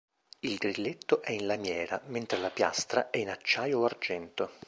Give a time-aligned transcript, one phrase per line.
[0.39, 4.49] Il grilletto è in lamiera mentre la piastra è in acciaio o argento.